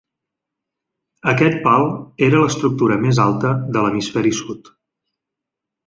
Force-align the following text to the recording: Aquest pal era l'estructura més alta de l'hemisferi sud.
Aquest 1.33 1.59
pal 1.67 1.85
era 2.29 2.41
l'estructura 2.45 2.99
més 3.05 3.23
alta 3.29 3.55
de 3.77 3.87
l'hemisferi 3.87 4.37
sud. 4.43 4.77